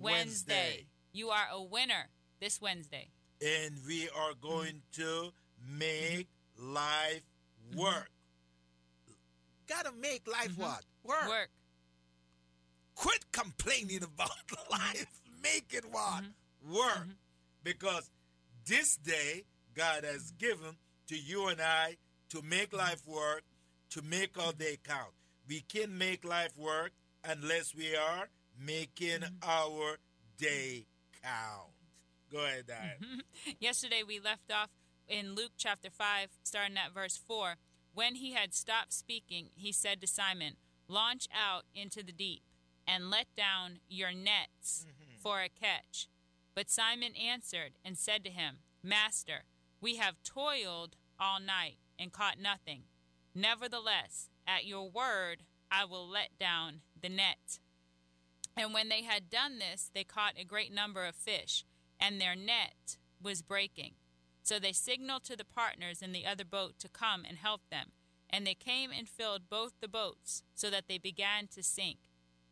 [0.00, 0.86] Wednesday.
[1.12, 2.08] You are a winner
[2.40, 3.08] this Wednesday.
[3.40, 5.30] And we are going to
[5.78, 7.22] make life
[7.70, 7.80] Mm-hmm.
[7.82, 8.10] work.
[9.68, 10.82] Gotta make life what?
[11.04, 11.28] Work.
[11.28, 11.50] Work.
[12.96, 14.30] Quit complaining about
[14.70, 15.06] life.
[15.42, 16.24] Make it what?
[16.24, 16.74] Mm-hmm.
[16.74, 17.06] Work.
[17.62, 18.10] Because
[18.66, 19.44] this day
[19.76, 20.76] God has given
[21.08, 21.96] to you and I
[22.30, 23.42] to make life work,
[23.90, 25.12] to make our day count.
[25.48, 26.92] We can make life work
[27.24, 28.28] unless we are
[28.64, 29.48] making Mm-hmm.
[29.48, 29.96] our
[30.38, 30.86] day
[31.22, 31.70] count.
[32.32, 33.22] Go ahead, Diane.
[33.60, 34.70] Yesterday we left off
[35.08, 37.54] in Luke chapter 5, starting at verse 4.
[37.92, 40.54] When he had stopped speaking, he said to Simon,
[40.88, 42.42] Launch out into the deep
[42.86, 44.86] and let down your nets
[45.22, 46.08] for a catch.
[46.54, 49.44] But Simon answered and said to him, Master,
[49.80, 52.82] we have toiled all night and caught nothing.
[53.34, 57.58] Nevertheless, at your word, I will let down the net.
[58.56, 61.64] And when they had done this, they caught a great number of fish,
[61.98, 63.92] and their net was breaking.
[64.42, 67.92] So they signaled to the partners in the other boat to come and help them.
[68.28, 71.98] And they came and filled both the boats, so that they began to sink.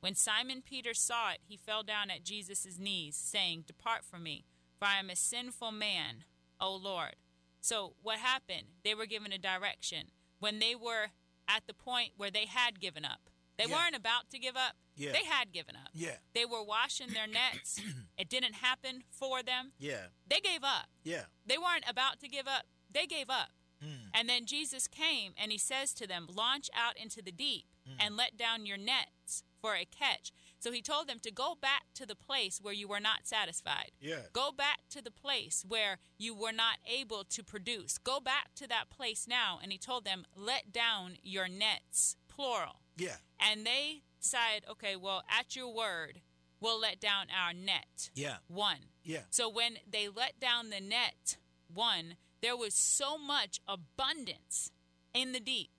[0.01, 4.45] When Simon Peter saw it, he fell down at Jesus' knees, saying, Depart from me,
[4.79, 6.25] for I am a sinful man,
[6.61, 7.17] O Lord.
[7.61, 8.69] So what happened?
[8.85, 10.13] They were given a direction.
[10.39, 11.09] When they were
[11.49, 13.75] at the point where they had given up, they Yeah.
[13.77, 15.13] weren't about to give up, Yeah.
[15.13, 15.91] they had given up.
[15.93, 16.17] Yeah.
[16.33, 17.79] They were washing their nets.
[18.17, 19.73] it didn't happen for them.
[19.79, 20.07] Yeah.
[20.27, 20.89] They gave up.
[21.03, 21.25] Yeah.
[21.45, 22.67] They weren't about to give up.
[22.91, 23.51] They gave up.
[23.85, 24.11] Mm.
[24.15, 27.67] And then Jesus came and he says to them, Launch out into the deep
[27.99, 30.31] and let down your nets for a catch.
[30.59, 33.93] So he told them to go back to the place where you were not satisfied.
[34.01, 34.27] Yeah.
[34.35, 37.97] Go back to the place where you were not able to produce.
[37.97, 39.59] Go back to that place now.
[39.63, 42.81] And he told them, Let down your nets, plural.
[42.99, 43.17] Yeah.
[43.41, 46.21] And they said, okay, well, at your word,
[46.61, 48.11] we'll let down our net.
[48.15, 48.37] Yeah.
[48.49, 48.79] One.
[49.05, 49.21] Yeah.
[49.31, 51.37] So when they let down the net,
[51.73, 54.71] one, there was so much abundance
[55.15, 55.71] in the deep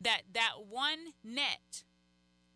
[0.00, 1.84] that that one net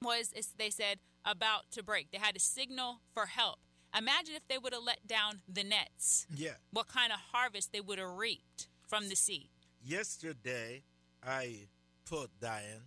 [0.03, 2.10] was, as they said, about to break.
[2.10, 3.59] They had a signal for help.
[3.97, 6.54] Imagine if they would have let down the nets, Yeah.
[6.72, 9.50] what kind of harvest they would have reaped from the sea.
[9.83, 10.83] Yesterday,
[11.22, 11.69] I
[12.04, 12.83] put Diane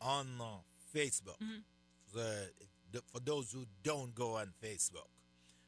[0.00, 0.44] on uh,
[0.94, 1.38] Facebook.
[1.42, 1.60] Mm-hmm.
[2.14, 2.50] The,
[2.92, 5.10] the, for those who don't go on Facebook,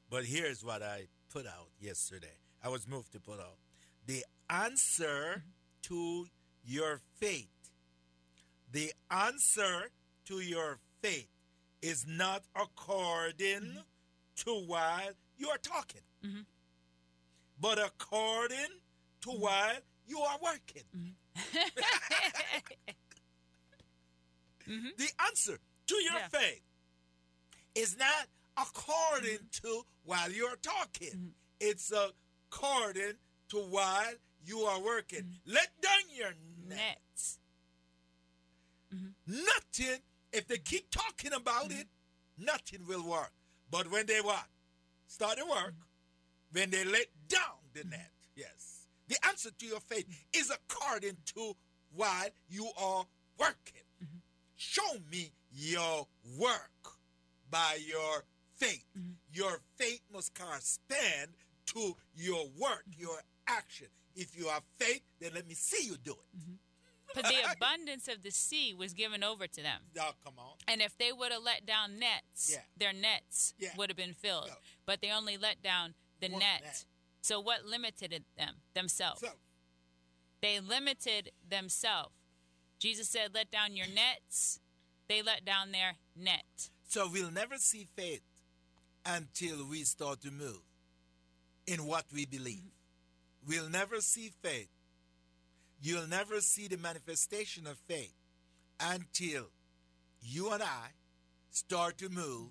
[0.09, 2.39] but here's what I put out yesterday.
[2.63, 3.59] I was moved to put out
[4.07, 5.43] the answer
[5.83, 6.27] to
[6.65, 7.49] your faith.
[8.73, 9.91] The answer
[10.27, 11.29] to your faith
[11.83, 13.77] is not according
[14.37, 16.45] to while you are talking, Mhm.
[17.61, 18.81] but according
[19.23, 19.77] to while
[20.07, 21.17] you are working.
[24.71, 24.97] Mhm.
[24.97, 26.29] The answer to your Yeah.
[26.29, 26.63] faith
[27.75, 31.11] is not according to while you're talking.
[31.13, 31.29] Mm-hmm.
[31.61, 34.15] It's according to while
[34.45, 35.25] you are working.
[35.25, 35.53] Mm-hmm.
[35.53, 36.35] Let down your
[36.69, 37.01] net.
[37.11, 37.39] Nets.
[39.27, 40.01] Nothing,
[40.33, 41.81] if they keep talking about Mm-hmm.
[41.81, 41.89] it,
[42.39, 43.33] nothing will work.
[43.71, 44.47] But when they what?
[45.07, 46.53] Start to work, Mm-hmm.
[46.59, 48.87] when they let down the net, yes.
[49.09, 51.57] The answer to your faith is according to
[51.93, 53.07] while you are
[53.39, 53.83] working.
[54.61, 54.97] Mm-hmm.
[54.97, 56.07] Show me your
[56.39, 56.71] work
[57.51, 58.25] by your
[58.57, 58.85] faith.
[58.99, 59.13] Mm-hmm.
[59.33, 61.29] Your faith must correspond
[61.67, 63.01] to your work, Mm-hmm.
[63.03, 63.87] your action.
[64.15, 66.41] If you have faith, then let me see you do it.
[67.13, 69.81] But the abundance of the sea was given over to them.
[69.97, 70.53] Now, come on.
[70.69, 72.61] And if they would have let down nets, Yeah.
[72.77, 73.71] their nets Yeah.
[73.77, 74.45] would have been filled.
[74.47, 74.55] Yeah.
[74.87, 76.63] But they only let down the One net.
[76.63, 76.85] net.
[77.21, 78.55] So what limited them?
[78.75, 79.23] Themselves.
[79.23, 79.31] So,
[80.41, 82.15] They limited themselves.
[82.81, 84.59] Jesus said, "Let down your nets."
[85.09, 86.71] They let down their net.
[86.89, 88.23] So we'll never see faith
[89.05, 90.63] until we start to move
[91.67, 92.71] in what we believe.
[93.47, 94.69] We'll never see faith.
[95.83, 98.15] You'll never see the manifestation of faith
[98.79, 99.51] until
[100.23, 100.91] you and I
[101.51, 102.51] start to move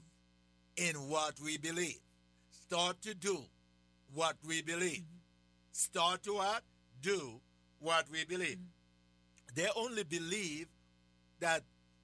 [0.75, 1.99] in what we believe.
[2.51, 3.45] Start to do
[4.13, 5.03] what we believe.
[5.03, 5.71] Mm-hmm.
[5.71, 6.63] Start to what?
[7.01, 7.39] Do
[7.79, 8.59] what we believe.
[9.55, 10.67] They only believe
[11.39, 11.63] that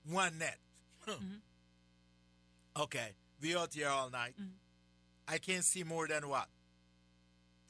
[0.09, 0.57] one net.
[1.01, 1.11] Hmm.
[1.11, 2.81] Mm-hmm.
[2.83, 3.09] Okay.
[3.41, 4.33] We out here all night.
[4.39, 4.49] Mm-hmm.
[5.27, 6.47] I can't see more than what?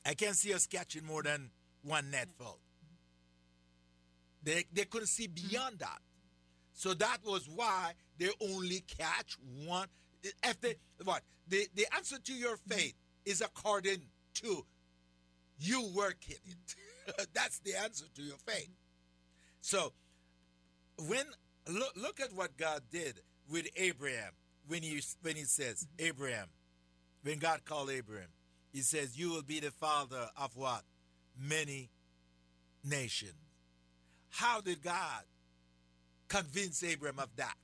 [0.05, 1.49] I can't see us catching more than
[1.83, 2.59] one net full.
[4.43, 5.47] They, they couldn't see mm-hmm.
[5.49, 5.99] beyond that.
[6.73, 9.87] So that was why they only catch one.
[10.43, 11.23] If they, what?
[11.47, 12.95] The, the answer to your faith
[13.25, 14.01] is according
[14.35, 14.65] to
[15.57, 17.27] you working it.
[17.33, 18.69] That's the answer to your faith.
[19.65, 19.93] So
[21.07, 21.25] when
[21.67, 23.19] look, look at what God did
[23.49, 24.31] with Abraham
[24.67, 26.07] when he when he says mm-hmm.
[26.07, 26.49] Abraham,
[27.23, 28.27] when God called Abraham,
[28.71, 30.83] he says, You will be the father of what?
[31.35, 31.89] Many
[32.83, 33.33] nations.
[34.29, 35.23] How did God
[36.27, 37.57] convince Abraham of that?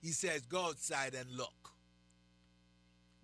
[0.00, 1.72] He says, Go outside and look.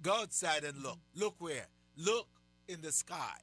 [0.02, 0.98] Go outside and look.
[0.98, 1.20] Mm-hmm.
[1.20, 1.68] Look where?
[1.96, 2.28] Look
[2.68, 3.38] in the sky.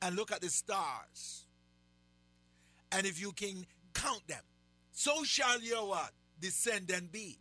[0.00, 1.44] And look at the stars.
[2.92, 4.42] And if you can count them,
[4.92, 6.12] so shall your what?
[6.40, 7.38] Descendant be.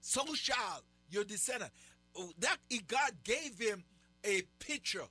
[0.00, 1.72] So shall your descendant.
[2.16, 3.84] Oh, that God gave him
[4.24, 5.04] a picture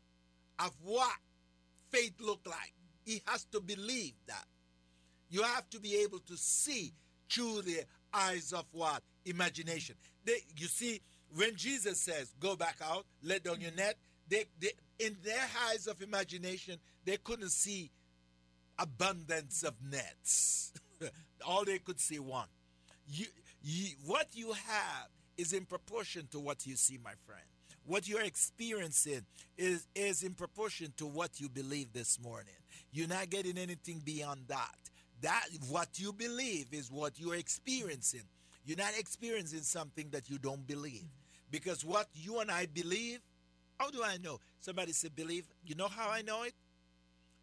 [0.59, 1.15] of what
[1.89, 2.73] faith looked like.
[3.03, 4.45] He has to believe that.
[5.29, 6.93] You have to be able to see
[7.31, 9.01] through the eyes of what?
[9.25, 9.95] Imagination.
[10.25, 11.01] They, you see,
[11.35, 13.95] when Jesus says, go back out, let down your net,
[14.27, 17.91] they, they, in their eyes of imagination, they couldn't see
[18.79, 20.73] abundance of nets.
[21.45, 22.47] All they could see one.
[23.07, 23.25] You,
[23.61, 27.43] you, what you have is in proportion to what you see, my friend.
[27.85, 29.21] What you're experiencing
[29.57, 32.53] is, is in proportion to what you believe this morning.
[32.91, 34.75] You're not getting anything beyond that.
[35.21, 38.23] That what you believe is what you're experiencing.
[38.65, 41.07] You're not experiencing something that you don't believe.
[41.51, 43.19] Because what you and I believe,
[43.79, 44.39] how do I know?
[44.59, 45.47] Somebody said believe.
[45.65, 46.53] You know how I know it?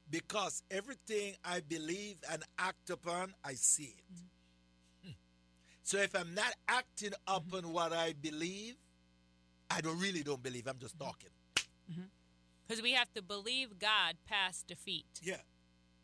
[0.08, 4.05] Because everything I believe and act upon, I see it.
[5.05, 5.11] Hmm.
[5.82, 7.73] So if I'm not acting upon mm-hmm.
[7.73, 8.76] what I believe,
[9.70, 10.67] I don't really don't believe.
[10.69, 11.31] I'm just talking.
[11.88, 12.82] Because mm-hmm.
[12.82, 15.06] we have to believe God past defeat.
[15.23, 15.41] Yeah.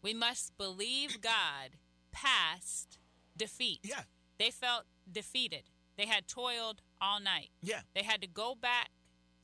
[0.03, 1.79] We must believe God
[2.11, 2.99] past
[3.37, 3.81] defeat.
[3.85, 4.03] Yeah.
[4.39, 5.71] They felt defeated.
[5.97, 7.51] They had toiled all night.
[7.63, 7.81] Yeah.
[7.95, 8.91] They had to go back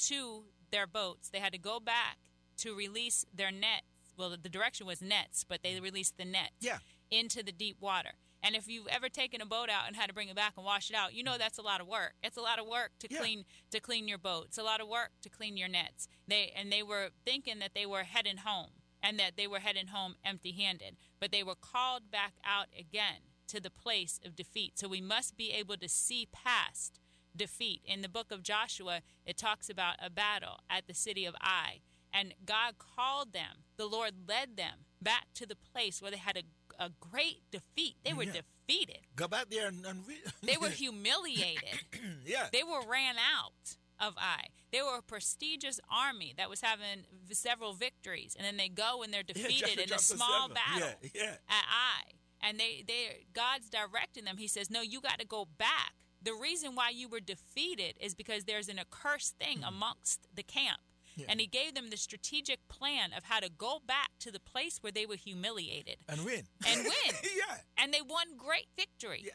[0.01, 1.29] to their boats.
[1.31, 2.17] They had to go back
[2.59, 3.85] to release their nets.
[4.19, 6.79] Well, the direction was nets, but they released the net yeah.
[7.11, 8.11] into the deep water.
[8.43, 10.65] And if you've ever taken a boat out and had to bring it back and
[10.65, 11.38] wash it out, you know mm.
[11.38, 12.15] that's a lot of work.
[12.23, 13.19] It's a lot of work to yeah.
[13.19, 14.47] clean to clean your boat.
[14.47, 16.09] It's a lot of work to clean your nets.
[16.26, 18.70] They and they were thinking that they were heading home
[19.03, 23.61] and that they were heading home empty-handed, but they were called back out again to
[23.61, 24.79] the place of defeat.
[24.79, 27.00] So we must be able to see past
[27.35, 27.81] defeat.
[27.85, 31.81] In the book of Joshua, it talks about a battle at the city of Ai,
[32.13, 33.65] and God called them.
[33.77, 36.43] The Lord led them back to the place where they had a
[36.79, 37.97] a great defeat.
[38.05, 38.41] They were yeah.
[38.67, 39.01] defeated.
[39.17, 41.81] Go back there and, and re- they were humiliated.
[42.27, 44.47] yeah, they were ran out of Ai.
[44.73, 49.13] They were a prestigious army that was having several victories, and then they go and
[49.13, 51.35] they're defeated yeah, in a small battle yeah, yeah.
[51.49, 52.13] at Ai.
[52.41, 54.37] And they, they, God's directing them.
[54.37, 55.95] He says, "No, you got to go back.
[56.23, 59.75] The reason why you were defeated is because there's an accursed thing mm-hmm.
[59.75, 60.79] amongst the camp."
[61.19, 61.26] Yeah.
[61.29, 64.79] And he gave them the strategic plan of how to go back to the place
[64.81, 66.44] where they were humiliated and win.
[66.67, 67.15] And win.
[67.23, 67.56] yeah.
[67.76, 69.23] And they won great victory.
[69.25, 69.32] Yeah.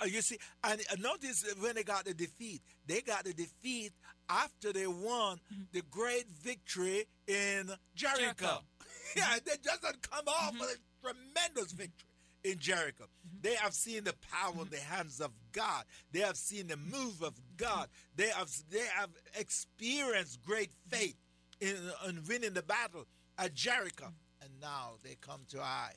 [0.00, 3.92] Uh, you see, and uh, notice when they got the defeat, they got the defeat
[4.30, 5.62] after they won mm-hmm.
[5.72, 8.32] the great victory in Jericho.
[8.38, 8.58] Jericho.
[9.16, 10.60] yeah, they just had come off mm-hmm.
[10.60, 12.08] with a tremendous victory
[12.44, 13.04] in Jericho.
[13.04, 13.38] Mm-hmm.
[13.42, 15.84] They have seen the power in the hands of God.
[16.12, 17.88] They have seen the move of God.
[18.16, 21.16] They have they have experienced great faith
[21.60, 21.76] in,
[22.08, 23.06] in winning the battle
[23.38, 24.06] at Jericho.
[24.42, 25.92] And now they come to Ai.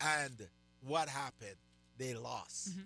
[0.00, 0.48] And
[0.86, 1.56] what happened?
[1.98, 2.70] They lost.
[2.70, 2.82] Mm-hmm.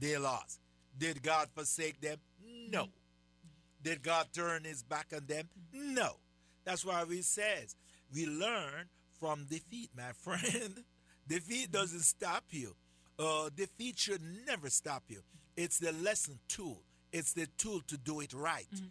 [0.00, 0.60] They lost.
[0.96, 2.18] Did God forsake them?
[2.70, 2.88] No.
[3.82, 5.48] Did God turn his back on them?
[5.72, 6.16] No.
[6.64, 7.76] That's why we says
[8.12, 8.88] we learn
[9.20, 10.84] from defeat, my friend.
[11.28, 12.74] defeat doesn't stop you.
[13.18, 15.22] Uh, defeat should never stop you.
[15.56, 16.82] It's the lesson tool.
[17.12, 18.66] It's the tool to do it right.
[18.74, 18.86] Mm-hmm.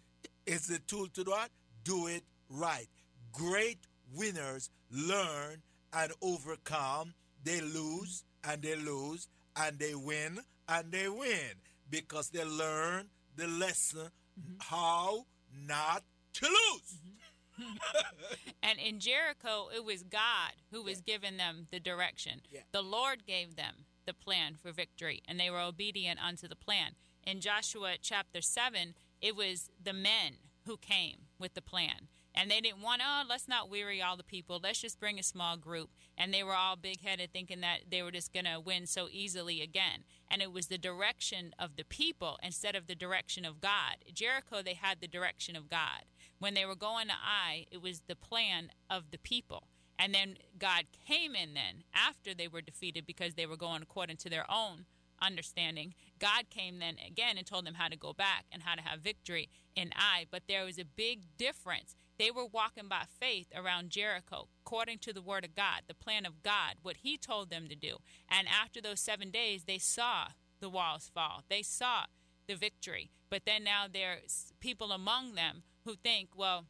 [0.45, 1.49] It's the tool to do what?
[1.83, 2.87] Do it right.
[3.31, 3.79] Great
[4.13, 7.13] winners learn and overcome.
[7.43, 13.47] They lose and they lose and they win and they win because they learn the
[13.47, 14.53] lesson mm-hmm.
[14.59, 15.25] how
[15.67, 16.03] not
[16.33, 16.97] to lose.
[17.59, 17.73] Mm-hmm.
[18.63, 21.13] and in Jericho, it was God who was yeah.
[21.13, 22.41] giving them the direction.
[22.51, 22.61] Yeah.
[22.71, 26.95] The Lord gave them the plan for victory, and they were obedient unto the plan.
[27.25, 32.07] In Joshua chapter 7, it was the men who came with the plan.
[32.35, 34.59] And they didn't want, oh, let's not weary all the people.
[34.61, 35.91] Let's just bring a small group.
[36.17, 39.07] And they were all big headed, thinking that they were just going to win so
[39.11, 40.03] easily again.
[40.31, 43.97] And it was the direction of the people instead of the direction of God.
[44.11, 46.05] Jericho, they had the direction of God.
[46.39, 49.67] When they were going to Ai, it was the plan of the people.
[49.99, 54.17] And then God came in then after they were defeated because they were going according
[54.17, 54.85] to their own
[55.21, 55.93] understanding.
[56.19, 58.99] God came then again and told them how to go back and how to have
[58.99, 60.25] victory in Ai.
[60.29, 61.95] But there was a big difference.
[62.19, 66.25] They were walking by faith around Jericho, according to the word of God, the plan
[66.25, 67.97] of God, what He told them to do.
[68.29, 70.27] And after those seven days, they saw
[70.59, 71.43] the walls fall.
[71.49, 72.05] They saw
[72.47, 73.09] the victory.
[73.29, 76.65] But then now there's people among them who think, well,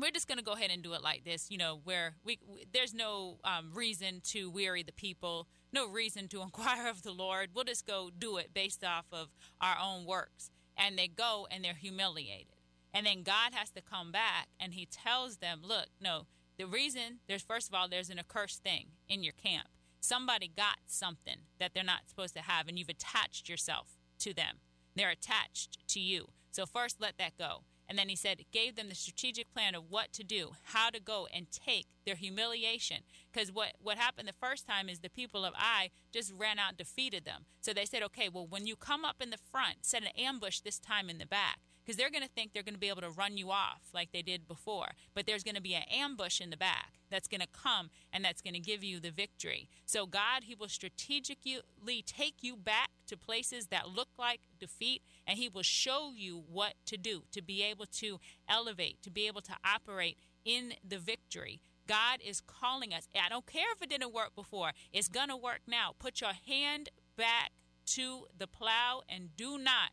[0.00, 2.38] we're just going to go ahead and do it like this, you know, where we,
[2.46, 7.12] we there's no um, reason to weary the people, no reason to inquire of the
[7.12, 7.50] Lord.
[7.54, 9.28] We'll just go do it based off of
[9.60, 10.50] our own works.
[10.76, 12.54] And they go and they're humiliated.
[12.92, 16.26] And then God has to come back and he tells them, look, no,
[16.58, 19.68] the reason there's, first of all, there's an accursed thing in your camp.
[20.00, 24.56] Somebody got something that they're not supposed to have, and you've attached yourself to them.
[24.96, 26.28] They're attached to you.
[26.50, 27.62] So, first, let that go.
[27.90, 31.00] And then he said, gave them the strategic plan of what to do, how to
[31.00, 32.98] go and take their humiliation.
[33.32, 36.68] Because what, what happened the first time is the people of Ai just ran out
[36.68, 37.46] and defeated them.
[37.60, 40.60] So they said, okay, well, when you come up in the front, set an ambush
[40.60, 41.58] this time in the back
[41.90, 44.12] because they're going to think they're going to be able to run you off like
[44.12, 44.90] they did before.
[45.12, 48.24] But there's going to be an ambush in the back that's going to come and
[48.24, 49.68] that's going to give you the victory.
[49.86, 55.36] So, God, He will strategically take you back to places that look like defeat and
[55.36, 59.40] He will show you what to do to be able to elevate, to be able
[59.40, 61.60] to operate in the victory.
[61.88, 63.08] God is calling us.
[63.20, 65.96] I don't care if it didn't work before, it's going to work now.
[65.98, 67.50] Put your hand back
[67.86, 69.90] to the plow and do not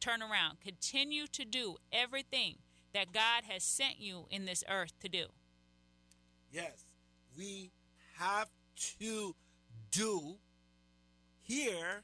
[0.00, 0.60] turn around.
[0.60, 2.56] Continue to do everything
[2.94, 5.26] that God has sent you in this earth to do.
[6.50, 6.84] Yes,
[7.36, 7.70] we
[8.16, 8.48] have
[8.98, 9.34] to
[9.90, 10.36] do,
[11.42, 12.02] hear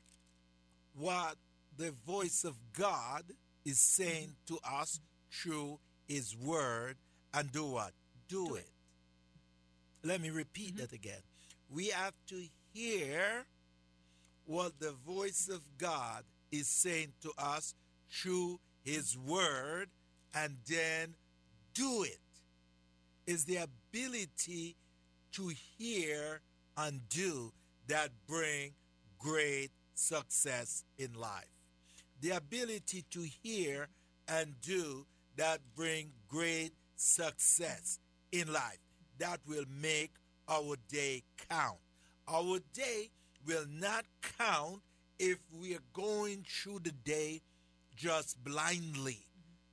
[0.94, 1.36] what
[1.76, 3.24] the voice of God
[3.64, 5.00] is saying to us
[5.30, 6.96] through His Word
[7.34, 7.92] and do what?
[8.28, 8.60] Do, do it.
[8.60, 8.70] it.
[10.06, 10.78] Let me repeat mm-hmm.
[10.78, 11.20] that again.
[11.68, 13.44] We have to hear
[14.46, 16.22] what the voice of God
[16.52, 17.74] is saying to us
[18.10, 19.88] through his word
[20.34, 21.14] and then
[21.74, 22.18] do it.
[23.26, 24.76] Is the ability
[25.32, 26.40] to hear
[26.76, 27.52] and do
[27.88, 28.72] that bring
[29.18, 31.48] great success in life.
[32.20, 33.88] The ability to hear
[34.28, 37.98] and do that bring great success
[38.32, 38.78] in life.
[39.18, 40.12] That will make
[40.48, 41.78] our day count.
[42.28, 43.10] Our day
[43.46, 44.04] will not
[44.38, 44.82] count
[45.18, 47.40] if we are going through the day
[47.96, 49.26] just blindly.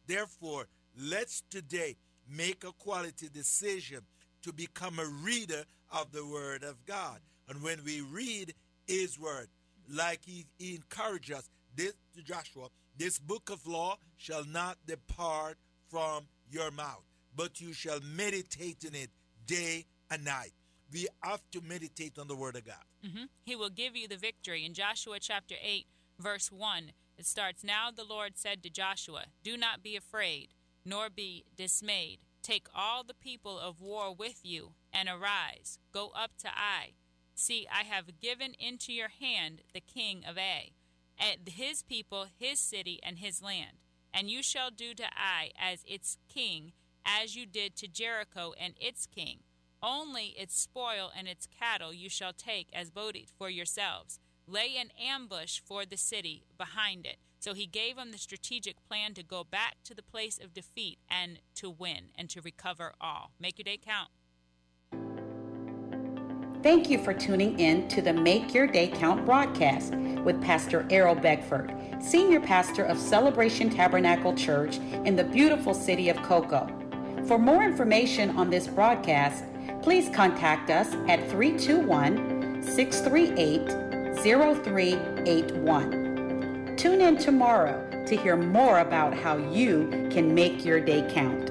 [0.08, 1.96] Therefore, let's today
[2.30, 4.00] make a quality decision
[4.44, 7.20] to become a reader of the Word of God.
[7.50, 8.53] And when we read
[8.88, 9.48] His Word,
[9.89, 15.58] like He, he encouraged us, this to Joshua, this book of law shall not depart
[15.89, 17.03] from your mouth,
[17.36, 19.10] but you shall meditate in it
[19.46, 20.51] day and night.
[20.92, 22.75] We have to meditate on the Word of God.
[23.06, 23.24] Mm-hmm.
[23.44, 24.65] He will give you the victory.
[24.65, 25.86] In Joshua chapter 8,
[26.20, 30.50] verse 1, it starts Now the Lord said to Joshua, Do not be afraid,
[30.86, 32.20] nor be dismayed.
[32.41, 35.79] Take all the people of war with you, and arise.
[35.93, 36.93] Go up to Ai.
[37.36, 40.72] See, I have given into your hand the king of Ai,
[41.17, 43.77] and his people, his city, and his land.
[44.13, 46.74] And you shall do to Ai as its king,
[47.05, 49.39] as you did to Jericho and its king.
[49.82, 54.91] Only its spoil and its cattle you shall take as booty for yourselves lay an
[55.01, 57.17] ambush for the city behind it.
[57.39, 61.00] So he gave them the strategic plan to go back to the place of defeat
[61.09, 63.31] and to win and to recover all.
[63.39, 64.09] Make your day count.
[66.63, 71.15] Thank you for tuning in to the Make Your Day Count broadcast with Pastor Errol
[71.15, 76.69] Beckford, Senior Pastor of Celebration Tabernacle Church in the beautiful city of Cocoa.
[77.27, 79.43] For more information on this broadcast,
[79.81, 86.75] please contact us at 321 638 0381.
[86.77, 91.48] Tune in tomorrow to hear more about how you can make your day count.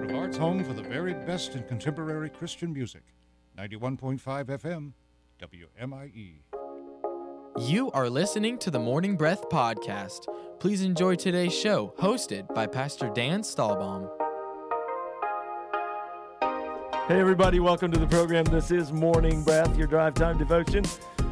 [0.00, 3.02] Brevard's home for the very best in contemporary Christian music.
[3.58, 4.92] 91.5 FM,
[5.40, 6.42] WMIE.
[7.58, 10.26] You are listening to the Morning Breath Podcast.
[10.60, 14.19] Please enjoy today's show, hosted by Pastor Dan Stahlbaum.
[17.10, 18.44] Hey, everybody, welcome to the program.
[18.44, 20.84] This is Morning Breath, your drive time devotion.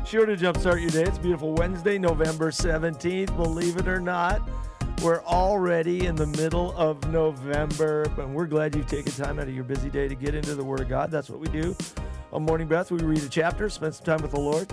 [0.05, 1.05] Sure to jumpstart your day.
[1.05, 4.43] It's beautiful Wednesday, November 17th, believe it or not.
[5.05, 9.55] We're already in the middle of November, and we're glad you've taken time out of
[9.55, 11.13] your busy day to get into the Word of God.
[11.13, 11.77] That's what we do.
[12.33, 14.67] On Morning Breath, we read a chapter, spend some time with the Lord.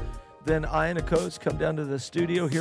[0.44, 2.54] Then I and a coach come down to the studio here